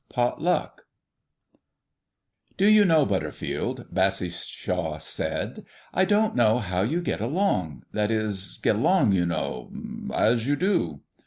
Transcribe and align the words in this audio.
XIII 0.09 0.15
POT 0.15 0.41
LUCK 0.41 0.85
"Do 2.57 2.67
you 2.67 2.85
know, 2.85 3.05
Butterfield," 3.05 3.85
Bassishaw 3.93 4.97
said, 4.99 5.63
"I 5.93 6.05
don't 6.05 6.35
know 6.35 6.57
how 6.57 6.81
you 6.81 7.03
get 7.03 7.21
along 7.21 7.83
that 7.93 8.09
is 8.09 8.57
get 8.63 8.77
along, 8.77 9.11
you 9.11 9.27
know 9.27 9.71
as 10.11 10.47
you 10.47 10.55
do." 10.55 11.01